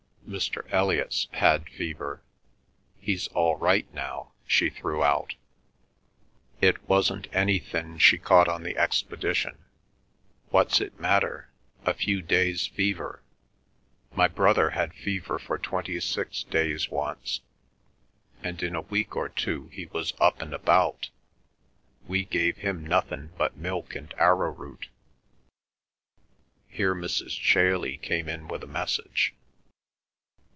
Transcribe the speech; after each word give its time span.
Mr. 0.29 0.63
Elliot's 0.71 1.27
had 1.33 1.67
fever; 1.67 2.21
he's 3.01 3.27
all 3.29 3.57
right 3.57 3.93
now," 3.93 4.31
she 4.47 4.69
threw 4.69 5.03
out. 5.03 5.35
"It 6.61 6.81
wasn't 6.87 7.27
anythin' 7.35 7.97
she 7.97 8.17
caught 8.17 8.47
on 8.47 8.63
the 8.63 8.77
expedition. 8.77 9.57
What's 10.47 10.79
it 10.79 10.97
matter—a 10.97 11.93
few 11.95 12.21
days' 12.21 12.67
fever? 12.67 13.21
My 14.15 14.29
brother 14.29 14.69
had 14.69 14.93
fever 14.93 15.37
for 15.37 15.57
twenty 15.57 15.99
six 15.99 16.43
days 16.43 16.87
once. 16.89 17.41
And 18.41 18.63
in 18.63 18.73
a 18.73 18.79
week 18.83 19.17
or 19.17 19.27
two 19.27 19.67
he 19.73 19.87
was 19.87 20.13
up 20.17 20.41
and 20.41 20.53
about. 20.53 21.09
We 22.07 22.23
gave 22.23 22.57
him 22.59 22.85
nothin' 22.87 23.31
but 23.37 23.57
milk 23.57 23.95
and 23.97 24.13
arrowroot—" 24.17 24.87
Here 26.69 26.95
Mrs. 26.95 27.31
Chailey 27.37 27.97
came 27.97 28.29
in 28.29 28.47
with 28.47 28.63
a 28.63 28.67
message. 28.67 29.35